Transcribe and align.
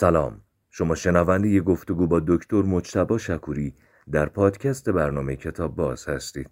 سلام. 0.00 0.40
شما 0.70 0.94
شنونده 0.94 1.60
گفتگو 1.60 2.06
با 2.06 2.20
دکتر 2.26 2.62
مجتبا 2.62 3.18
شکوری 3.18 3.74
در 4.12 4.26
پادکست 4.26 4.90
برنامه 4.90 5.36
کتاب 5.36 5.76
باز 5.76 6.08
هستید. 6.08 6.50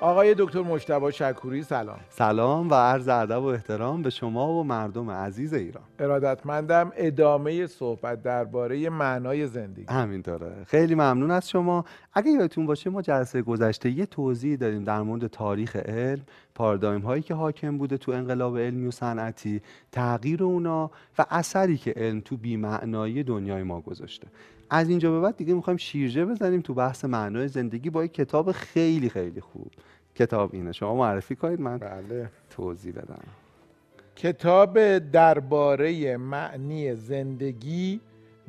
آقای 0.00 0.34
دکتر 0.38 0.62
مجتبا 0.62 1.10
شکوری 1.10 1.62
سلام. 1.62 1.98
سلام 2.08 2.70
و 2.70 2.74
عرض 2.74 3.08
ادب 3.08 3.42
و 3.42 3.46
احترام 3.46 4.02
به 4.02 4.10
شما 4.10 4.52
و 4.52 4.64
مردم 4.64 5.10
عزیز 5.10 5.54
ایران. 5.54 5.84
ارادتمندم 5.98 6.92
ادامه 6.96 7.66
صحبت 7.66 8.22
درباره 8.22 8.90
معنای 8.90 9.46
زندگی. 9.46 9.86
همینطوره. 9.88 10.64
خیلی 10.66 10.94
ممنون 10.94 11.30
از 11.30 11.48
شما. 11.48 11.84
اگه 12.14 12.30
یادتون 12.30 12.66
باشه 12.66 12.90
ما 12.90 13.02
جلسه 13.02 13.42
گذشته 13.42 13.90
یه 13.90 14.06
توضیح 14.06 14.56
داریم 14.56 14.84
در 14.84 15.02
مورد 15.02 15.26
تاریخ 15.26 15.76
علم 15.76 16.22
پارادایم 16.54 17.00
هایی 17.00 17.22
که 17.22 17.34
حاکم 17.34 17.78
بوده 17.78 17.96
تو 17.96 18.12
انقلاب 18.12 18.58
علمی 18.58 18.86
و 18.86 18.90
صنعتی 18.90 19.60
تغییر 19.92 20.44
اونا 20.44 20.90
و 21.18 21.24
اثری 21.30 21.76
که 21.76 21.94
علم 21.96 22.20
تو 22.20 22.36
بیمعنایی 22.36 23.22
دنیای 23.22 23.62
ما 23.62 23.80
گذاشته. 23.80 24.26
از 24.70 24.88
اینجا 24.88 25.10
به 25.10 25.20
بعد 25.20 25.36
دیگه 25.36 25.54
می‌خوایم 25.54 25.76
شیرجه 25.76 26.24
بزنیم 26.24 26.60
تو 26.60 26.74
بحث 26.74 27.04
معنای 27.04 27.48
زندگی 27.48 27.90
با 27.90 28.04
یک 28.04 28.12
کتاب 28.12 28.52
خیلی 28.52 29.08
خیلی 29.08 29.40
خوب. 29.40 29.70
کتاب 30.14 30.50
اینه. 30.54 30.72
شما 30.72 30.94
معرفی 30.94 31.36
کنید 31.36 31.60
من 31.60 31.78
بله. 31.78 32.30
توضیح 32.50 32.92
بدم. 32.92 33.22
کتاب 34.16 34.98
درباره 34.98 36.16
معنی 36.16 36.94
زندگی 36.94 38.00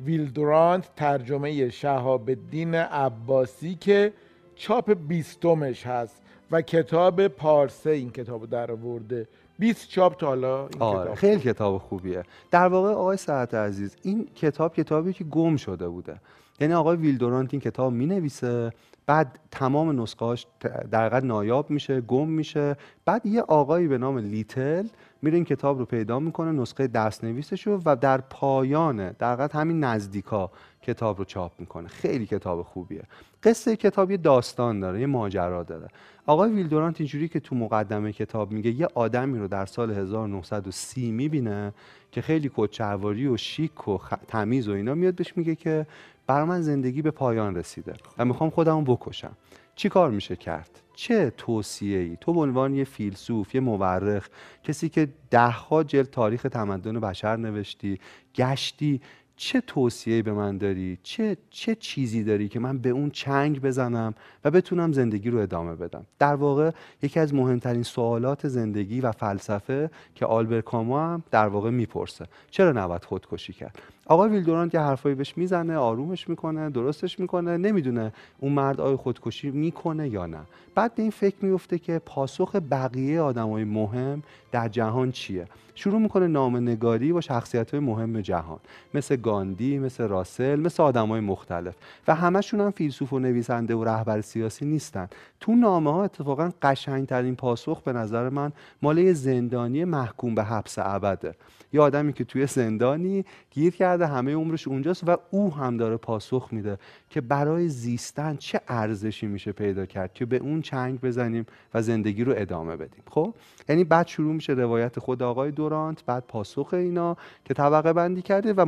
ویلدرانت 0.04 0.90
ترجمه 0.96 1.70
شهاب 1.70 2.28
الدین 2.28 2.74
عباسی 2.74 3.74
که 3.74 4.12
چاپ 4.54 4.92
بیستمش 5.08 5.86
هست 5.86 6.22
و 6.50 6.62
کتاب 6.62 7.28
پارسه 7.28 7.90
این 7.90 8.10
کتاب 8.10 8.50
در 8.50 8.72
آورده. 8.72 9.28
20 9.60 9.88
چاپ 9.88 10.16
تا 10.16 10.26
حالا 10.26 10.60
این 10.60 10.68
آره 10.78 11.04
کتاب. 11.04 11.14
خیلی 11.14 11.40
کتاب 11.40 11.78
خوبیه. 11.78 12.22
در 12.50 12.68
واقع 12.68 12.88
آقای 12.88 13.16
سعد 13.16 13.56
عزیز 13.56 13.96
این 14.02 14.26
کتاب 14.34 14.74
کتابی 14.74 15.12
که 15.12 15.24
گم 15.24 15.56
شده 15.56 15.88
بوده. 15.88 16.20
یعنی 16.60 16.74
آقای 16.74 16.96
ویلدورانت 16.96 17.54
این 17.54 17.60
کتاب 17.60 17.92
می 17.92 18.06
نویسه 18.06 18.72
بعد 19.06 19.38
تمام 19.50 20.02
نسخهاش 20.02 20.46
در 20.90 21.20
نایاب 21.20 21.70
میشه 21.70 22.00
گم 22.00 22.28
میشه. 22.28 22.76
بعد 23.04 23.26
یه 23.26 23.42
آقایی 23.42 23.88
به 23.88 23.98
نام 23.98 24.18
لیتل 24.18 24.86
میره 25.22 25.34
این 25.34 25.44
کتاب 25.44 25.78
رو 25.78 25.84
پیدا 25.84 26.18
می‌کنه 26.18 26.52
نسخه 26.52 26.86
دست 26.86 27.24
نویسش 27.24 27.66
رو 27.66 27.82
و 27.84 27.96
در 27.96 28.20
پایان 28.20 29.10
در 29.10 29.50
همین 29.52 29.84
نزدیکا 29.84 30.50
کتاب 30.82 31.18
رو 31.18 31.24
چاپ 31.24 31.52
می‌کنه. 31.58 31.88
خیلی 31.88 32.26
کتاب 32.26 32.62
خوبیه. 32.62 33.02
قصه 33.42 33.76
کتاب 33.76 34.10
یه 34.10 34.16
داستان 34.16 34.80
داره 34.80 35.00
یه 35.00 35.06
ماجرا 35.06 35.62
داره. 35.62 35.88
آقای 36.26 36.50
ویلدورانت 36.52 37.00
اینجوری 37.00 37.28
که 37.28 37.40
تو 37.40 37.56
مقدمه 37.56 38.12
کتاب 38.12 38.52
میگه 38.52 38.70
یه 38.70 38.88
آدمی 38.94 39.38
رو 39.38 39.48
در 39.48 39.66
سال 39.66 39.90
1930 39.90 41.10
می‌بینه 41.10 41.72
که 42.12 42.20
خیلی 42.22 42.50
کچرواری 42.56 43.26
و 43.26 43.36
شیک 43.36 43.88
و 43.88 43.98
خ... 43.98 44.14
تمیز 44.28 44.68
و 44.68 44.72
اینا 44.72 44.94
میاد 44.94 45.14
بهش 45.14 45.36
میگه 45.36 45.54
که 45.54 45.86
برای 46.26 46.48
من 46.48 46.60
زندگی 46.60 47.02
به 47.02 47.10
پایان 47.10 47.54
رسیده 47.54 47.94
و 48.18 48.24
می‌خوام 48.24 48.50
خودمو 48.50 48.82
بکشم. 48.82 49.32
چی 49.80 49.88
کار 49.88 50.10
میشه 50.10 50.36
کرد؟ 50.36 50.80
چه 50.94 51.32
توصیه 51.36 51.98
ای 51.98 52.16
تو 52.20 52.32
به 52.32 52.40
عنوان 52.40 52.74
یه 52.74 52.84
فیلسوف 52.84 53.54
یه 53.54 53.60
مورخ 53.60 54.28
کسی 54.64 54.88
که 54.88 55.08
دهها 55.30 55.82
جلد 55.82 56.10
تاریخ 56.10 56.42
تمدن 56.42 57.00
بشر 57.00 57.36
نوشتی 57.36 58.00
گشتی 58.34 59.00
چه 59.42 59.60
توصیه 59.60 60.22
به 60.22 60.32
من 60.32 60.58
داری؟ 60.58 60.98
چه 61.02 61.36
چه 61.50 61.74
چیزی 61.74 62.24
داری 62.24 62.48
که 62.48 62.60
من 62.60 62.78
به 62.78 62.88
اون 62.88 63.10
چنگ 63.10 63.62
بزنم 63.62 64.14
و 64.44 64.50
بتونم 64.50 64.92
زندگی 64.92 65.30
رو 65.30 65.38
ادامه 65.38 65.74
بدم؟ 65.74 66.06
در 66.18 66.34
واقع 66.34 66.70
یکی 67.02 67.20
از 67.20 67.34
مهمترین 67.34 67.82
سوالات 67.82 68.48
زندگی 68.48 69.00
و 69.00 69.12
فلسفه 69.12 69.90
که 70.14 70.26
آلبر 70.26 70.60
کامو 70.60 70.98
هم 70.98 71.22
در 71.30 71.48
واقع 71.48 71.70
می‌پرسه. 71.70 72.26
چرا 72.50 72.72
نباید 72.72 73.04
خودکشی 73.04 73.52
کرد؟ 73.52 73.78
آقای 74.06 74.30
ویلدورانت 74.30 74.74
یه 74.74 74.80
حرفایی 74.80 75.14
بهش 75.14 75.38
می‌زنه 75.38 75.76
آرومش 75.76 76.28
می‌کنه 76.28 76.70
درستش 76.70 77.20
می‌کنه 77.20 77.56
نمی‌دونه 77.56 78.12
اون 78.38 78.52
مرد 78.52 78.80
آیا 78.80 78.96
خودکشی 78.96 79.50
می‌کنه 79.50 80.08
یا 80.08 80.26
نه. 80.26 80.40
بعد 80.74 80.94
به 80.94 81.02
این 81.02 81.10
فکر 81.10 81.36
میفته 81.44 81.78
که 81.78 81.98
پاسخ 81.98 82.56
بقیه 82.70 83.20
آدمای 83.20 83.64
مهم 83.64 84.22
در 84.52 84.68
جهان 84.68 85.12
چیه؟ 85.12 85.46
شروع 85.74 86.00
می‌کنه 86.00 86.26
نامنگاری 86.26 87.12
با 87.12 87.20
شخصیت 87.20 87.70
های 87.70 87.80
مهم 87.80 88.20
جهان 88.20 88.58
مثل 88.94 89.16
گاندی 89.30 89.78
مثل 89.78 90.08
راسل 90.08 90.60
مثل 90.60 90.82
آدمای 90.82 91.20
مختلف. 91.20 91.74
و 92.08 92.14
همشون 92.14 92.60
هم 92.60 92.70
فیلسوف 92.70 93.12
و 93.12 93.18
نویسنده 93.18 93.74
و 93.74 93.84
رهبر 93.84 94.20
سیاسی 94.20 94.64
نیستن. 94.64 95.08
تو 95.40 95.52
نامه 95.52 95.92
ها 95.92 96.04
اتفاقا 96.04 96.50
قشنگترین 96.62 97.36
پاسخ 97.36 97.82
به 97.82 97.92
نظر 97.92 98.28
من 98.28 98.52
مال 98.82 99.12
زندانی 99.12 99.84
محکوم 99.84 100.34
به 100.34 100.44
حبس 100.44 100.78
ابده. 100.78 101.34
یه 101.72 101.80
آدمی 101.80 102.12
که 102.12 102.24
توی 102.24 102.46
زندانی 102.46 103.24
گیر 103.50 103.72
کرده 103.72 104.06
همه 104.06 104.34
عمرش 104.34 104.68
اونجاست 104.68 105.08
و 105.08 105.16
او 105.30 105.54
هم 105.54 105.76
داره 105.76 105.96
پاسخ 105.96 106.48
میده 106.52 106.78
که 107.10 107.20
برای 107.20 107.68
زیستن 107.68 108.36
چه 108.36 108.60
ارزشی 108.68 109.26
میشه 109.26 109.52
پیدا 109.52 109.86
کرد 109.86 110.14
که 110.14 110.26
به 110.26 110.36
اون 110.36 110.62
چنگ 110.62 111.00
بزنیم 111.00 111.46
و 111.74 111.82
زندگی 111.82 112.24
رو 112.24 112.32
ادامه 112.36 112.76
بدیم. 112.76 113.02
خب؟ 113.10 113.34
یعنی 113.68 113.84
بعد 113.84 114.06
شروع 114.06 114.34
میشه 114.34 114.52
روایت 114.52 114.98
خود 114.98 115.22
آقای 115.22 115.50
دورانت 115.50 116.04
بعد 116.04 116.24
پاسخ 116.28 116.74
اینا 116.74 117.16
که 117.44 117.54
طبقه 117.54 117.92
بندی 117.92 118.22
کرده 118.22 118.52
و 118.52 118.64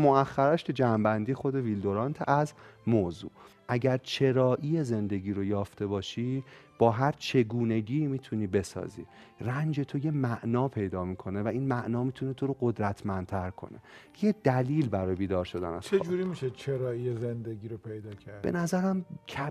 مؤخرش 0.52 0.70
جنبندی 0.70 1.34
خود 1.34 1.54
ویلدورانت 1.54 2.28
از 2.28 2.52
موضوع. 2.86 3.30
اگر 3.68 3.96
چرایی 3.96 4.84
زندگی 4.84 5.32
رو 5.32 5.44
یافته 5.44 5.86
باشی 5.86 6.44
با 6.78 6.90
هر 6.90 7.12
چگونگی 7.12 8.06
می‌تونی 8.06 8.46
بسازی. 8.46 9.06
رنج 9.40 9.80
تو 9.80 9.98
یه 9.98 10.10
معنا 10.10 10.68
پیدا 10.68 11.04
می‌کنه 11.04 11.42
و 11.42 11.48
این 11.48 11.68
معنا 11.68 12.04
می‌تونه 12.04 12.32
تو 12.32 12.46
رو 12.46 12.56
قدرتمندتر 12.60 13.50
کنه. 13.50 13.78
یه 14.22 14.34
دلیل 14.44 14.88
برای 14.88 15.14
بیدار 15.14 15.44
شدن 15.44 15.74
از 15.74 15.82
چه. 15.82 15.98
جوری 15.98 16.24
میشه 16.24 16.50
چرایی 16.50 17.16
زندگی 17.16 17.69
رو 17.69 17.76
پیدا 17.76 18.10
کرد؟ 18.10 18.42
به 18.42 18.52
نظرم 18.52 19.04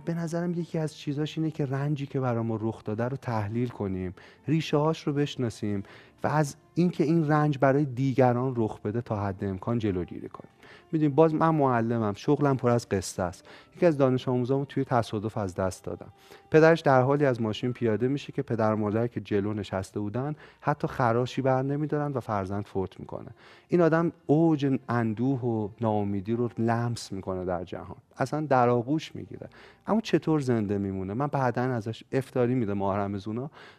به 0.06 0.14
نظرم 0.14 0.52
یکی 0.52 0.78
از 0.78 0.96
چیزاش 0.96 1.38
اینه 1.38 1.52
که 1.52 1.66
رنجی 1.66 2.06
که 2.06 2.20
برای 2.20 2.44
ما 2.44 2.60
رخ 2.62 2.84
داده 2.84 3.04
رو 3.04 3.18
تحلیل 3.18 3.70
کنیم 3.70 4.14
ریشه 4.48 4.78
هاش 4.78 5.08
رو 5.08 5.14
بشناسیم 5.14 5.84
و 6.24 6.28
از 6.28 6.56
اینکه 6.76 7.04
این 7.04 7.28
رنج 7.28 7.58
برای 7.58 7.86
دیگران 7.86 8.54
رخ 8.58 8.80
بده 8.82 9.02
تا 9.02 9.26
حد 9.26 9.44
امکان 9.44 9.80
جلوگیری 9.80 10.30
کنیم. 10.30 10.52
می‌دونیم 10.92 11.16
باز 11.16 11.34
من 11.34 11.50
معلمم 11.50 12.14
شغلم 12.14 12.58
پر 12.58 12.70
از 12.70 12.90
قصه 12.90 13.24
است. 13.24 13.46
یکی 13.76 13.86
از 13.86 13.98
دانش 13.98 14.28
آموزامو 14.28 14.66
توی 14.66 14.84
تصادف 14.84 15.38
از 15.38 15.56
دست 15.56 15.84
دادم. 15.84 16.10
پدرش 16.52 16.80
در 16.80 17.02
حالی 17.02 17.26
از 17.26 17.42
ماشین 17.42 17.74
پیاده 17.74 18.08
میشه 18.08 18.32
که 18.32 18.42
پدر 18.42 18.76
مادر 18.76 19.08
که 19.08 19.22
جلو 19.22 19.54
نشسته 19.54 20.00
بودن 20.00 20.36
حتی 20.62 20.88
خراشی 20.88 21.42
بر 21.42 21.62
نمیدارن 21.62 22.12
و 22.12 22.20
فرزند 22.20 22.66
فوت 22.66 23.00
می‌کنه. 23.00 23.30
این 23.68 23.82
آدم 23.82 24.12
اوج 24.26 24.80
اندوه 24.90 25.42
و 25.42 25.70
ناامیدی 25.82 26.34
رو 26.34 26.50
لمس 26.58 27.12
می‌کنه 27.12 27.46
در 27.46 27.64
جهان. 27.64 27.98
اصلا 28.18 28.42
در 28.42 28.70
آغوش 28.70 29.16
می‌گیره. 29.16 29.50
اما 29.88 30.02
چطور 30.02 30.40
زنده 30.40 30.78
میمونه؟ 30.78 31.14
من 31.14 31.28
بعدا 31.28 31.62
ازش 31.62 32.04
افتاری 32.12 32.56
میده 32.56 32.74
ماه 32.74 33.10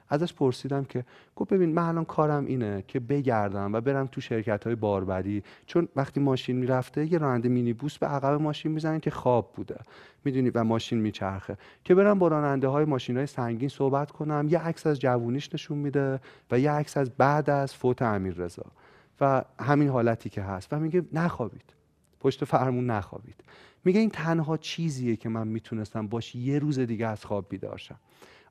ازش 0.08 0.34
پرسیدم 0.34 0.84
که 0.84 1.04
گفت 1.36 1.52
ببین 1.52 1.74
من 1.74 1.82
الان 1.82 2.04
کارم 2.04 2.44
اینه 2.44 2.84
که 2.88 3.00
بگردم 3.00 3.72
و 3.72 3.80
برم 3.80 4.06
تو 4.06 4.20
شرکت 4.20 4.64
های 4.64 4.74
باربری. 4.74 5.42
چون 5.66 5.88
وقتی 5.96 6.20
ماشین 6.20 6.56
می‌رفته 6.82 7.12
یه 7.12 7.18
راننده 7.18 7.48
مینیبوس 7.48 7.98
به 7.98 8.06
عقب 8.06 8.40
ماشین 8.40 8.72
می‌زنن 8.72 9.00
که 9.00 9.10
خواب 9.10 9.52
بوده. 9.54 9.80
می‌دونی؟ 10.24 10.50
و 10.50 10.64
ماشین 10.64 11.00
میچرخه. 11.00 11.56
که 11.84 11.94
برم 11.94 12.18
با 12.18 12.28
راننده 12.28 12.68
های 12.68 12.84
ماشین 12.84 13.16
های 13.16 13.26
سنگین 13.26 13.68
صحبت 13.68 14.10
کنم 14.10 14.46
یه 14.50 14.58
عکس 14.58 14.86
از 14.86 15.00
جوونیش 15.00 15.54
نشون 15.54 15.78
میده 15.78 16.20
و 16.50 16.58
یه 16.58 16.70
عکس 16.70 16.96
از 16.96 17.10
بعد 17.10 17.50
از 17.50 17.74
فوت 17.74 18.02
امیر 18.02 18.34
رضا 18.34 18.66
و 19.20 19.44
همین 19.60 19.88
حالتی 19.88 20.28
که 20.28 20.42
هست. 20.42 20.72
و 20.72 20.78
میگه 20.78 21.04
نخوابید. 21.12 21.74
پشت 22.20 22.44
فرمون 22.44 22.90
نخوابید. 22.90 23.44
میگه 23.84 24.00
این 24.00 24.10
تنها 24.10 24.56
چیزیه 24.56 25.16
که 25.16 25.28
من 25.28 25.48
می‌تونستم 25.48 26.06
باش 26.06 26.34
یه 26.34 26.58
روز 26.58 26.78
دیگه 26.78 27.06
از 27.06 27.24
خواب 27.24 27.46
بیدار 27.48 27.78
شم. 27.78 27.98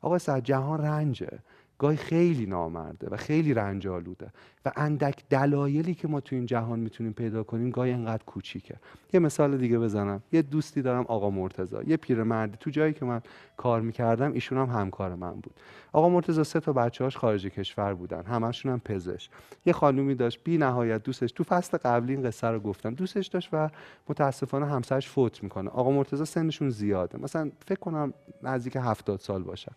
آقا 0.01 0.17
سعد 0.17 0.43
جهان 0.43 0.81
رنجه. 0.81 1.39
گاهی 1.81 1.97
خیلی 1.97 2.45
نامرده 2.45 3.07
و 3.09 3.17
خیلی 3.17 3.53
رنج 3.53 3.87
آلوده 3.87 4.27
و 4.65 4.71
اندک 4.75 5.23
دلایلی 5.29 5.93
که 5.93 6.07
ما 6.07 6.19
تو 6.19 6.35
این 6.35 6.45
جهان 6.45 6.79
می‌تونیم 6.79 7.13
پیدا 7.13 7.43
کنیم 7.43 7.69
گاهی 7.69 7.91
انقدر 7.91 8.23
کوچیکه. 8.23 8.75
یه 9.13 9.19
مثال 9.19 9.57
دیگه 9.57 9.79
بزنم. 9.79 10.23
یه 10.31 10.41
دوستی 10.41 10.81
دارم 10.81 11.05
آقا 11.07 11.29
مرتضی. 11.29 11.75
یه 11.87 11.97
پیرمردی. 11.97 12.57
تو 12.59 12.69
جایی 12.69 12.93
که 12.93 13.05
من 13.05 13.21
کار 13.57 13.81
می‌کردم 13.81 14.31
ایشون 14.31 14.57
هم 14.57 14.79
همکار 14.79 15.15
من 15.15 15.31
بود. 15.31 15.53
آقا 15.93 16.09
مرتضی 16.09 16.43
سه 16.43 16.59
تا 16.59 16.73
بچه‌هاش 16.73 17.17
خارج 17.17 17.47
کشور 17.47 17.93
بودن. 17.93 18.23
همشون 18.23 18.71
هم 18.71 18.79
پزشک. 18.79 19.31
یه 19.65 19.73
خانومی 19.73 20.15
داشت. 20.15 20.39
بی 20.43 20.57
نهایت 20.57 21.03
دوستش. 21.03 21.31
تو 21.31 21.43
فصل 21.43 21.77
قبلی 21.77 22.13
این 22.13 22.23
قصه 22.23 22.47
رو 22.47 22.59
گفتم. 22.59 22.93
دوستش 22.93 23.27
داشت 23.27 23.49
و 23.53 23.69
متاسفانه 24.09 24.65
همسرش 24.65 25.09
فوت 25.09 25.43
می‌کنه. 25.43 25.69
آقا 25.69 25.91
مرتضی 25.91 26.25
سنشون 26.25 26.69
زیاده. 26.69 27.17
مثلا 27.17 27.51
فکر 27.65 27.79
کنم 27.79 28.13
نزدیک 28.43 28.77
هفتاد 28.81 29.19
سال 29.19 29.43
باشن 29.43 29.71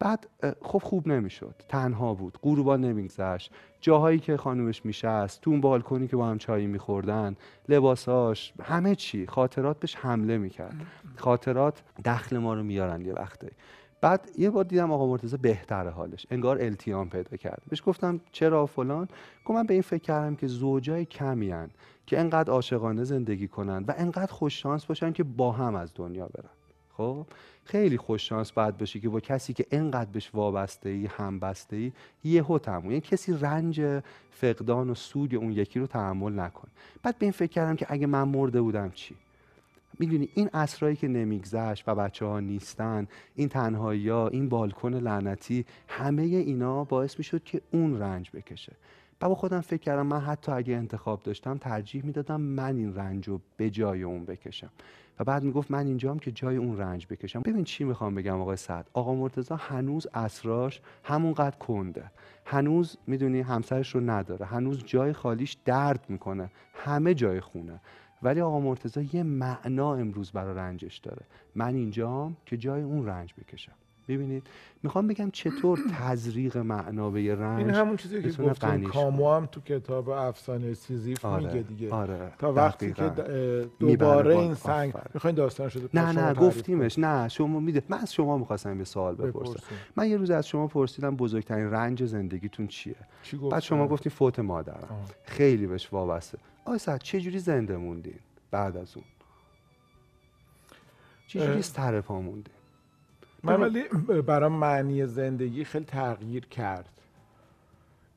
بعد 0.00 0.28
خب 0.62 0.78
خوب 0.78 1.08
نمی‌شد. 1.08 1.54
تنها 1.68 2.14
بود 2.14 2.38
غروبا 2.42 2.76
نمیگذشت. 2.76 3.52
جاهایی 3.80 4.18
که 4.18 4.36
خانومش 4.36 4.84
میشست 4.84 5.40
تو 5.40 5.50
اون 5.50 5.60
بالکنی 5.60 6.08
که 6.08 6.16
با 6.16 6.26
هم 6.26 6.38
چایی 6.38 6.66
میخوردن 6.66 7.36
لباساش 7.68 8.52
همه 8.62 8.94
چی 8.94 9.26
خاطرات 9.26 9.80
بهش 9.80 9.96
حمله 9.96 10.38
می‌کرد. 10.38 10.76
خاطرات 11.16 11.82
دخل 12.04 12.38
ما 12.38 12.54
رو 12.54 12.62
میارن 12.62 13.04
یه 13.04 13.12
وقته. 13.12 13.50
بعد 14.00 14.28
یه 14.38 14.50
بار 14.50 14.64
دیدم 14.64 14.92
آقا 14.92 15.06
مرتضی 15.06 15.36
بهتر 15.36 15.88
حالش 15.88 16.26
انگار 16.30 16.62
التیام 16.62 17.08
پیدا 17.08 17.36
کرد. 17.36 17.62
بهش 17.68 17.82
گفتم 17.86 18.20
چرا 18.32 18.66
فلان؟ 18.66 19.08
گفت 19.44 19.56
من 19.56 19.66
به 19.66 19.74
این 19.74 19.82
فکر 19.82 20.02
کردم 20.02 20.36
که 20.36 20.46
زوجای 20.46 21.04
کمی 21.04 21.50
هن 21.50 21.70
که 22.06 22.20
انقدر 22.20 22.52
عاشقانه 22.52 23.04
زندگی 23.04 23.48
کنن 23.48 23.84
و 23.88 23.94
انقدر 23.96 24.32
خوش 24.32 24.62
شانس 24.62 24.84
باشن 24.84 25.12
که 25.12 25.24
با 25.24 25.52
هم 25.52 25.74
از 25.74 25.92
دنیا 25.94 26.26
برن. 26.26 26.50
خب؟ 26.96 27.26
خیلی 27.70 27.96
خوش 27.96 28.28
شانس 28.28 28.52
باید 28.52 28.78
باشی 28.78 29.00
که 29.00 29.08
با 29.08 29.20
کسی 29.20 29.52
که 29.52 29.66
انقدر 29.70 30.10
بهش 30.10 30.30
وابسته 30.34 30.88
ای 30.88 31.06
همبسته 31.06 31.76
ای 31.76 31.92
یهو 32.24 32.58
تموم 32.58 32.84
یعنی 32.84 33.00
کسی 33.00 33.32
رنج 33.32 34.02
فقدان 34.30 34.90
و 34.90 34.94
سود 34.94 35.34
اون 35.34 35.52
یکی 35.52 35.80
رو 35.80 35.86
تحمل 35.86 36.38
نکن. 36.38 36.68
بعد 37.02 37.18
به 37.18 37.26
این 37.26 37.32
فکر 37.32 37.50
کردم 37.50 37.76
که 37.76 37.86
اگه 37.88 38.06
من 38.06 38.22
مرده 38.22 38.60
بودم 38.60 38.90
چی؟ 38.90 39.14
می‌دونی 39.98 40.28
این 40.34 40.50
اسرایی 40.54 40.96
که 40.96 41.08
نمیگذشت 41.08 41.88
و 41.88 41.94
بچه 41.94 42.26
ها 42.26 42.40
نیستن 42.40 43.08
این 43.34 43.48
تنهایی 43.48 44.08
ها 44.08 44.28
این 44.28 44.48
بالکن 44.48 44.94
لعنتی 44.94 45.64
همه 45.88 46.22
اینا 46.22 46.84
باعث 46.84 47.18
می‌شد 47.18 47.44
که 47.44 47.60
اون 47.70 47.98
رنج 47.98 48.30
بکشه. 48.30 48.72
و 49.22 49.28
با 49.28 49.34
خودم 49.34 49.60
فکر 49.60 49.80
کردم 49.80 50.06
من 50.06 50.20
حتی 50.20 50.52
اگه 50.52 50.74
انتخاب 50.74 51.22
داشتم 51.22 51.58
ترجیح 51.58 52.04
می‌دادم 52.04 52.40
من 52.40 52.76
این 52.76 52.94
رنج 52.94 53.28
رو 53.28 53.40
به 53.56 53.70
جای 53.70 54.02
اون 54.02 54.24
بکشم. 54.24 54.70
و 55.18 55.24
بعد 55.24 55.42
می‌گفت 55.42 55.70
من 55.70 55.86
اینجام 55.86 56.18
که 56.18 56.32
جای 56.32 56.56
اون 56.56 56.78
رنج 56.78 57.06
بکشم. 57.10 57.40
ببین 57.40 57.64
چی 57.64 57.84
می‌خوام 57.84 58.14
بگم 58.14 58.40
آقای 58.40 58.56
سعد. 58.56 58.90
آقا 58.92 59.14
مرتضی 59.14 59.54
هنوز 59.58 60.06
اسراش 60.14 60.80
همونقدر 61.04 61.56
کنده. 61.56 62.10
هنوز 62.44 62.96
می‌دونی 63.06 63.40
همسرش 63.40 63.94
رو 63.94 64.00
نداره. 64.00 64.46
هنوز 64.46 64.84
جای 64.84 65.12
خالیش 65.12 65.56
درد 65.64 66.04
می‌کنه. 66.08 66.50
همه 66.74 67.14
جای 67.14 67.40
خونه. 67.40 67.80
ولی 68.22 68.40
آقا 68.40 68.60
مرتضی 68.60 69.10
یه 69.12 69.22
معنا 69.22 69.94
امروز 69.94 70.32
برای 70.32 70.54
رنجش 70.54 70.98
داره. 70.98 71.22
من 71.54 71.74
اینجام 71.74 72.36
که 72.46 72.56
جای 72.56 72.82
اون 72.82 73.06
رنج 73.06 73.34
بکشم. 73.34 73.72
ببینید. 74.10 74.46
می‌خوام 74.82 75.06
بگم 75.06 75.30
چطور 75.30 75.80
تزریق 76.00 76.56
معنا 76.56 77.10
به 77.10 77.22
یه 77.22 77.34
رنج 77.34 77.58
این 77.60 77.70
همون 77.70 77.96
چیزی 77.96 78.22
که 78.22 78.42
گفتم. 78.42 78.82
کامو 78.82 79.32
هم 79.32 79.46
تو 79.46 79.60
کتاب 79.60 80.08
افسانه 80.08 80.74
سیزیف 80.74 81.24
آره، 81.24 81.46
میگه 81.46 81.62
دیگه. 81.62 81.90
آره، 81.94 82.32
تا 82.38 82.52
وقتی 82.52 82.92
که 82.92 83.12
دوباره. 83.78 84.36
این 84.36 84.54
سنگ. 84.54 84.94
می‌خواین 85.14 85.36
داستان 85.36 85.68
شده 85.68 85.88
نه 85.94 86.12
نه 86.12 86.34
گفتیمش. 86.34 86.98
نه 86.98 87.28
شما 87.28 87.60
میده. 87.60 87.82
من 87.88 87.98
از 87.98 88.12
شما 88.12 88.38
می‌خواستم 88.38 88.78
یه 88.78 88.84
سوال 88.84 89.14
بپرسم. 89.14 89.52
بپرسیم. 89.52 89.78
من 89.96 90.08
یه 90.08 90.16
روز 90.16 90.30
از 90.30 90.48
شما 90.48 90.66
پرسیدم 90.66 91.16
بزرگترین 91.16 91.70
رنج 91.70 92.04
زندگیتون 92.04 92.66
چیه؟ 92.66 92.96
چی 93.22 93.36
بعد 93.36 93.62
شما 93.62 93.88
گفتین 93.88 94.12
فوت 94.12 94.38
مادرم. 94.38 94.88
آه. 94.90 95.04
خیلی 95.24 95.66
بهش 95.66 95.88
وابسته. 95.92 96.38
آقای 96.64 96.78
سعد 96.78 97.02
چه 97.02 97.20
جوری 97.20 97.38
زنده 97.38 97.76
موندین 97.76 98.18
بعد 98.50 98.76
از 98.76 98.96
اون؟ 98.96 99.04
چه 101.26 101.46
جوری. 101.46 101.62
سر 101.62 102.00
پا 102.00 102.20
موندین؟ 102.20 102.54
من 103.42 103.60
ولی 103.60 103.82
برام 104.26 104.52
معنی 104.52 105.06
زندگی 105.06 105.64
خیلی 105.64 105.84
تغییر 105.84 106.46
کرد. 106.46 106.88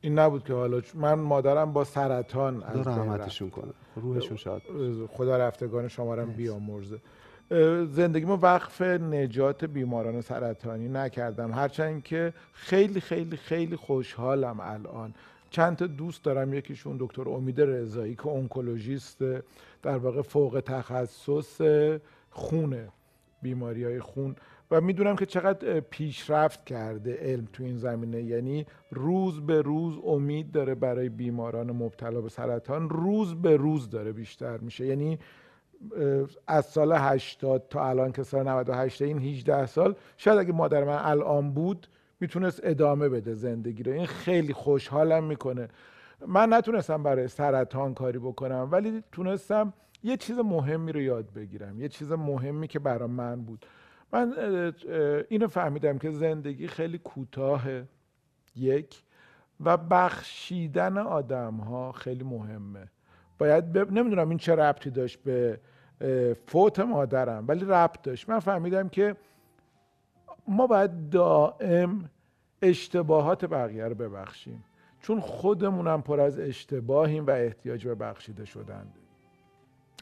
این 0.00 0.18
نبود 0.18 0.44
که 0.44 0.52
حالا 0.52 0.80
من 0.94 1.14
مادرم 1.14 1.72
با 1.72 1.84
سرطان 1.84 2.62
از. 2.62 2.86
رحمتشون 2.86 3.50
کنه. 3.50 3.72
روحشون 3.96 4.36
شاد. 4.36 4.62
خدا 5.10 5.36
رفتگان 5.36 5.88
شما 5.88 6.14
رو 6.14 6.26
بیامرزه. 6.26 6.98
اه، 7.50 7.84
زندگیمو 7.84 8.36
وقف 8.36 8.82
نجات 8.82 9.64
بیماران 9.64 10.20
سرطانی 10.20 10.88
نکردم. 10.88 11.52
هرچند 11.52 12.02
که 12.02 12.32
خیلی 12.52 13.00
خیلی 13.00 13.36
خیلی 13.36 13.76
خوشحالم 13.76 14.60
الان. 14.60 15.14
چند 15.50 15.76
تا 15.76 15.86
دوست 15.86 16.24
دارم. 16.24 16.54
یکیشون 16.54 16.96
دکتر 17.00 17.28
امید 17.28 17.60
رضایی 17.60 18.14
که 18.14 18.26
اونکولوژیست 18.26 19.18
در 19.82 19.96
واقع 19.98 20.22
فوق 20.22 20.62
تخصص 20.66 21.60
خونه 22.30 22.88
بیماری 23.42 23.84
های 23.84 24.00
خون. 24.00 24.36
و 24.70 24.80
می‌دونم 24.80 25.16
که 25.16 25.26
چقدر 25.26 25.80
پیشرفت 25.80 26.64
کرده 26.64 27.14
علم 27.14 27.48
تو 27.52 27.62
این 27.62 27.76
زمینه. 27.76 28.22
یعنی 28.22 28.66
روز 28.90 29.46
به 29.46 29.62
روز 29.62 29.98
امید 30.06 30.52
داره 30.52 30.74
برای 30.74 31.08
بیماران 31.08 31.70
مبتلا 31.70 32.20
به 32.20 32.28
سرطان. 32.28 32.90
روز 32.90 33.34
به 33.34 33.56
روز 33.56 33.90
داره 33.90 34.12
بیشتر 34.12 34.56
میشه. 34.56 34.86
یعنی 34.86 35.18
از 36.46 36.66
سال 36.66 36.92
80 36.92 37.68
تا 37.70 37.88
الان 37.88 38.12
که 38.12 38.22
سال 38.22 38.48
98 38.48 39.02
این 39.02 39.18
18 39.18 39.66
سال 39.66 39.94
شاید 40.16 40.38
اگه 40.38 40.52
مادر 40.52 40.84
من 40.84 40.98
الان 41.02 41.52
بود 41.52 41.86
می‌تونست 42.20 42.60
ادامه 42.62 43.08
بده 43.08 43.34
زندگی 43.34 43.82
رو. 43.82 43.92
این 43.92 44.06
خیلی 44.06 44.52
خوشحالم 44.52 45.24
می‌کنه. 45.24 45.68
من 46.26 46.52
نتونستم 46.52 47.02
برای 47.02 47.28
سرطان 47.28 47.94
کاری 47.94 48.18
بکنم 48.18 48.68
ولی 48.72 49.02
تونستم 49.12 49.72
یه 50.02 50.16
چیز 50.16 50.38
مهمی 50.38 50.92
رو 50.92 51.00
یاد 51.00 51.32
بگیرم. 51.32 51.80
یه 51.80 51.88
چیز 51.88 52.12
مهمی 52.12 52.68
که 52.68 52.78
برای 52.78 53.08
من 53.08 53.42
بود. 53.42 53.66
من 54.14 54.34
اینو 55.28 55.48
فهمیدم 55.48 55.98
که 55.98 56.10
زندگی 56.10 56.68
خیلی 56.68 56.98
کوتاهه 56.98 57.88
یک 58.56 59.02
و 59.60 59.76
بخشیدن 59.76 60.98
آدم 60.98 61.54
ها 61.54 61.92
خیلی 61.92 62.24
مهمه. 62.24 62.88
باید 63.38 63.72
ب... 63.72 63.92
نمی‌دونم 63.92 64.28
این 64.28 64.38
چه 64.38 64.54
ربطی 64.54 64.90
داشت 64.90 65.22
به 65.22 65.60
فوت 66.46 66.80
مادرم 66.80 67.44
ولی 67.48 67.64
ربط 67.64 68.02
داشت. 68.02 68.28
من 68.28 68.38
فهمیدم 68.38 68.88
که 68.88 69.16
ما 70.48 70.66
باید 70.66 71.08
دائم 71.10 72.10
اشتباهات 72.62 73.44
بقیه 73.44 73.84
رو 73.84 73.94
ببخشیم. 73.94 74.64
چون 75.00 75.20
خودمونم 75.20 76.02
پر 76.02 76.20
از 76.20 76.38
اشتباهیم 76.38 77.26
و 77.26 77.30
احتیاج 77.30 77.86
به 77.86 77.94
بخشیده 77.94 78.44
شدن 78.44 78.92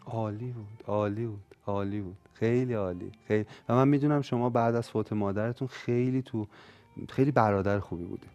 عالی 0.06 0.52
بود 0.52 0.84
عالی 0.86 1.26
بود 1.26 1.42
عالی 1.66 2.00
بود. 2.00 2.16
خیلی 2.34 2.74
عالی 2.74 3.12
خیلی. 3.28 3.46
و 3.68 3.74
من 3.74 3.88
می‌دونم 3.88 4.22
شما 4.22 4.50
بعد 4.50 4.74
از 4.74 4.90
فوت 4.90 5.12
مادرتون 5.12 5.68
خیلی 5.68 6.22
تو 6.22 6.46
خیلی 7.08 7.30
برادر 7.32 7.78
خوبی 7.78 8.04
بودی. 8.04 8.26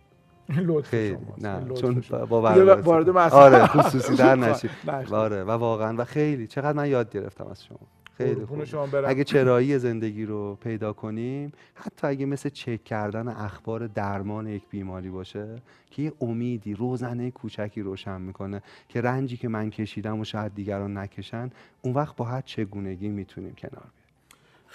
لطف 0.67 0.87
خیلی. 0.87 1.17
نه 1.37 1.59
لطف 1.65 1.81
چون 1.81 2.01
شما. 2.01 2.25
با 2.25 2.41
برادر 2.41 2.81
وارد 2.81 3.09
آره 3.33 3.67
خصوصی 3.67 4.15
در 4.15 4.35
نشید. 4.35 4.71
آره 5.11 5.43
و 5.43 5.51
واقعا 5.51 5.95
و 5.97 6.03
خیلی. 6.05 6.47
چقدر 6.47 6.73
من 6.77 6.89
یاد 6.89 7.11
گرفتم 7.11 7.47
از 7.47 7.63
شما. 7.63 7.77
خیلی 8.17 8.45
خوب. 8.45 8.63
اگه 9.05 9.23
چرایی 9.23 9.79
زندگی 9.79 10.25
رو 10.25 10.55
پیدا 10.55 10.93
کنیم 10.93 11.51
حتی 11.75 12.07
اگه 12.07 12.25
مثل 12.25 12.49
چک 12.49 12.83
کردن 12.83 13.27
اخبار 13.27 13.87
درمان 13.87 14.47
یک 14.47 14.63
بیماری 14.69 15.09
باشه 15.09 15.61
که 15.91 16.01
یه 16.01 16.13
امیدی 16.21 16.73
روزنه 16.73 17.31
کوچکی 17.31 17.81
روشن 17.81 18.21
می‌کنه 18.21 18.61
که 18.89 19.01
رنجی 19.01 19.37
که 19.37 19.47
من 19.47 19.69
کشیدم 19.69 20.19
و 20.19 20.23
شاید 20.23 20.55
دیگران 20.55 20.97
نکشن 20.97 21.49
اون 21.81 21.93
وقت 21.93 22.15
با 22.15 22.25
هر 22.25 22.41
چگونگی 22.41 23.07
می‌تونیم 23.07 23.53
کنار 23.55 23.71
بیایم 23.71 24.06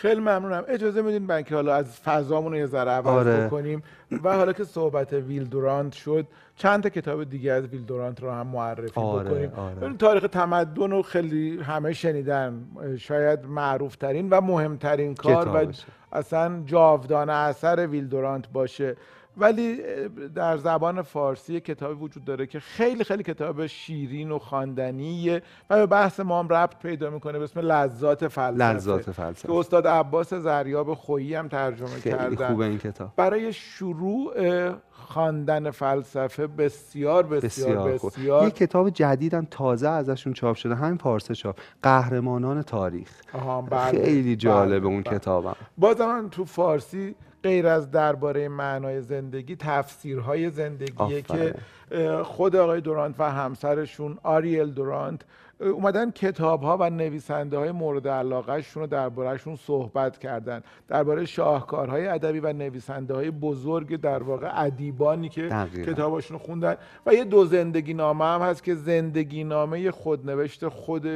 خیلی 0.03 0.21
ممنونم 0.21 0.65
اجازه 0.69 1.03
میدین 1.03 1.23
من 1.23 1.43
که 1.43 1.55
حالا 1.55 1.75
از 1.75 2.01
فضامون 2.01 2.55
یه 2.55 2.67
ذره 2.67 2.91
عوض 2.91 3.07
آره. 3.07 3.47
بکنیم 3.47 3.83
و 4.25 4.37
حالا 4.37 4.53
که 4.53 4.65
صحبت 4.65 5.13
ویل 5.13 5.45
دورانت 5.45 5.93
شد 5.93 6.27
چند 6.57 6.83
تا 6.83 6.89
کتاب 6.89 7.25
دیگه 7.25 7.53
از 7.53 7.67
ویل 7.67 7.85
دورانت 7.85 8.23
رو 8.23 8.31
هم 8.31 8.47
معرفی 8.47 9.01
آره، 9.01 9.31
بکنیم 9.31 9.53
آره. 9.57 9.97
تاریخ 9.97 10.23
تمدن 10.23 10.91
رو 10.91 11.03
خیلی 11.03 11.61
همه 11.61 11.93
شنیدن 11.93 12.67
شاید 12.99 13.47
معروف 13.47 13.97
ترین 13.97 14.31
و 14.31 14.41
مهمترین 14.41 15.15
کار 15.15 15.49
و. 15.49 15.73
اصلا 16.13 16.63
جاودانه 16.67 17.33
اثر 17.33 17.87
ویل 17.87 18.09
دورانت 18.09 18.53
باشه 18.53 18.97
ولی 19.37 19.79
در 20.35 20.57
زبان 20.57 21.03
فارسی 21.03 21.55
یک 21.55 21.65
کتابی 21.65 21.95
وجود 21.95 22.25
داره 22.25 22.47
که 22.47 22.61
خیلی 22.61 23.05
خیلی 23.05 23.23
کتاب 23.23 23.67
شیرین 23.67 24.31
و 24.31 24.39
خواندنیه 24.39 25.43
و 25.71 25.77
به 25.77 25.87
بحث 25.87 26.21
ما 26.21 26.39
هم 26.39 26.49
ربط 26.49 26.79
پیدا 26.79 27.11
می‌کنه 27.11 27.39
به 27.39 27.45
اسم 27.45 27.61
لذات 27.61 28.29
فلسفه. 28.29 28.65
لذات 28.65 29.05
که 29.05 29.13
فلسفه 29.13 29.53
استاد 29.53 29.87
عباس 29.87 30.35
زریاب 30.35 30.95
خویی 30.95 31.35
هم 31.35 31.49
ترجمه 31.49 31.89
خیلی 31.89 32.17
کردن. 32.17 32.49
خوبه 32.49 32.65
این 32.65 32.79
کتاب. 32.79 33.13
برای 33.17 33.53
شروع 33.53 34.33
خواندن 34.91 35.71
فلسفه 35.71 36.47
بسیار 36.47 37.23
بسیار 37.23 37.77
بسیار 37.77 37.93
بسیار. 37.93 38.45
یه 38.45 38.51
کتاب 38.51 38.91
جدیدم 38.91 39.47
تازه 39.51 39.89
ازشون 39.89 40.33
چاپ 40.33 40.57
شده. 40.57 40.75
همین 40.75 40.99
پارسه 40.99 41.35
چاپ. 41.35 41.59
قهرمانان 41.83 42.63
تاریخ. 42.63 43.11
آها، 43.33 43.63
بله، 43.63 44.05
خیلی 44.05 44.37
جالبه 44.37 44.81
بله، 44.81 44.89
اون 44.89 45.03
بله. 45.03 45.19
کتابم. 45.19 45.57
بازم 45.79 46.29
تو 46.31 46.45
فارسی 46.45 47.15
غیر 47.43 47.67
از 47.67 47.91
درباره 47.91 48.49
معنای 48.49 49.03
زندگی 49.03 49.57
تفسیرهای 49.57 50.51
زندگیه 50.51 50.95
آفرین. 50.97 51.23
که 51.23 51.55
خود 52.23 52.57
آقای 52.57 52.81
دورانت 52.81 53.15
و 53.19 53.31
همسرشون 53.31 54.19
آریل 54.23 54.71
دورانت 54.71 55.21
اومدن 55.61 56.11
کتاب 56.11 56.63
ها 56.63 56.77
و 56.81 56.91
نویسنده 56.91 57.59
های 57.59 57.73
مورد 57.73 58.09
علاقه 58.09 58.63
شون 58.63 58.83
رو 58.83 58.87
دربارهشون 58.87 59.57
صحبت 59.57 60.19
کردن 60.19 60.63
درباره 60.89 61.25
شاهکارهای 61.25 62.07
ادبی 62.07 62.41
و 62.41 62.53
نویسنده 62.53 63.15
های 63.15 63.31
بزرگ 63.31 64.01
در 64.01 64.23
واقع 64.23 64.51
ادیبانی 64.55 65.29
که 65.29 65.43
دقیقاً. 65.43 65.93
کتاباشون 65.93 66.39
رو 66.39 66.45
خوندن 66.45 66.77
و 67.07 67.15
یه 67.15 67.25
دو 67.25 67.45
زندگی 67.45 67.95
نامه 67.95 68.25
هم 68.25 68.41
هست 68.41 68.65
که 68.65 68.75
زندگی 68.75 69.45
نامه 69.45 69.91
خودنوشت 69.91 70.69
خود 70.69 71.07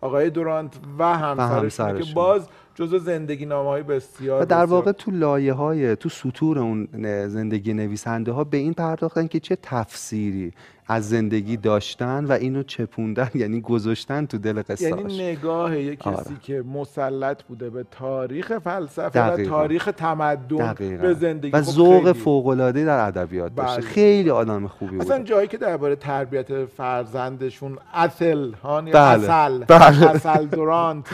آقای 0.00 0.30
دورانت 0.30 0.74
و 0.98 1.18
همسرشون 1.18 1.68
که 1.68 1.84
همسرشون. 1.84 2.14
باز 2.14 2.48
جزو 2.74 2.98
زندگی 2.98 3.46
نامه 3.46 3.68
های 3.68 3.82
بسیار 3.82 4.42
و 4.42 4.44
در 4.44 4.56
بسیار 4.56 4.66
واقع 4.66 4.92
تو 4.92 5.10
لایه 5.10 5.52
های 5.52 5.96
تو 5.96 6.08
سطور 6.08 6.58
اون 6.58 6.88
زندگی 7.28 7.74
نویسنده 7.74 8.32
ها 8.32 8.44
به 8.44 8.56
این 8.56 8.74
پرداختن 8.74 9.26
که 9.26 9.40
چه 9.40 9.56
تفسیری 9.62 10.52
از 10.86 11.08
زندگی 11.08 11.56
داشتن 11.56 12.24
و 12.24 12.32
اینو 12.32 12.62
چپوندن 12.62 13.30
یعنی 13.42 13.60
گذاشتن 13.60 14.26
تو 14.26 14.38
دل 14.38 14.62
قصهاش 14.62 14.90
یعنی 14.90 15.30
نگاه 15.30 15.78
یک 15.78 15.98
کسی 15.98 16.10
آره. 16.10 16.26
که 16.42 16.62
مسلط 16.62 17.42
بوده 17.42 17.70
به 17.70 17.84
تاریخ 17.90 18.58
فلسفه 18.58 19.08
دقیقاً. 19.08 19.56
و 19.56 19.58
تاریخ 19.58 19.84
تمدن 19.96 20.72
دقیقاً. 20.72 21.02
به 21.02 21.14
زندگی 21.14 21.50
و 21.50 21.62
خب 21.62 21.70
ذوق 21.70 22.02
خیلی. 22.02 22.12
فوق‌العاده 22.12 22.84
در 22.84 23.06
ادبیات 23.06 23.54
داشته 23.54 23.80
بله. 23.80 23.90
خیلی 23.90 24.30
آدم 24.30 24.66
خوبی 24.66 24.98
اصلا 24.98 25.18
بود 25.18 25.26
جایی 25.26 25.48
که 25.48 25.56
درباره 25.58 25.96
تربیت 25.96 26.64
فرزندشون 26.64 27.78
اصل 27.94 28.52
هان 28.52 28.86
یا 28.86 28.92
بله. 28.92 29.32
اصل 29.32 29.64
بله. 29.64 30.10
اصل 30.10 30.46
دورانت 30.46 31.06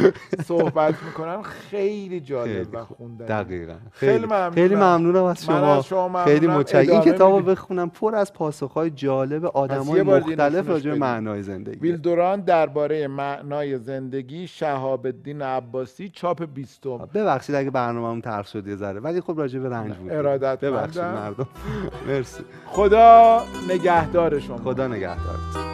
صحبت 0.46 0.94
می‌کنن 1.06 1.42
خیلی 1.42 2.20
جالب 2.20 2.52
خیلی 2.52 2.68
و 2.72 2.84
خوب. 2.84 2.96
خوندن 2.96 3.26
دقیقا 3.42 3.74
خیلی 3.92 4.12
خیلی 4.12 4.26
ممنونم. 4.26 4.50
خیلی 4.50 4.74
ممنونم 4.74 5.24
از 5.24 5.44
شما 5.44 5.76
از 5.76 5.86
شما 5.86 6.08
ممنونم. 6.08 6.24
خیلی 6.24 6.46
متشکرم 6.46 6.90
این 6.90 7.00
کتابو. 7.00 7.40
بخونم 7.40 7.90
پر 7.90 8.14
از 8.14 8.32
پاسخهای 8.32 8.90
جالب 8.90 9.44
آدمای 9.60 10.02
مختلف 10.02 10.68
راجع 10.68 10.90
به. 10.90 10.96
معنای 10.98 11.42
زندگی. 11.42 11.78
ویل 11.80 11.96
دوران 11.96 12.40
درباره 12.40 13.08
معنای 13.08 13.78
زندگی 13.78 14.46
شهاب 14.46 15.06
الدین 15.06 15.42
عباسی 15.42 16.08
چاپ 16.08 16.44
بیستم. 16.54 17.08
ببخشید 17.14 17.54
اگه 17.54 17.70
برنامه‌مون 17.70 18.20
تلخ 18.20 18.46
شد 18.46 18.66
یه 18.66 18.76
ذره 18.76 19.00
ولی 19.00 19.20
خب 19.20 19.34
راجع 19.38 19.58
به 19.58 19.68
رنج 19.68 19.94
بود. 19.96 20.12
ارادتمندم. 20.12 20.76
ببخشید 20.76 21.02
مردم. 21.02 21.48
مرسی. 22.08 22.42
خدا 22.66 23.42
نگهدار 23.70 24.40
شما. 24.40 24.56
خدا 24.58 24.88
نگهدارت 24.88 25.70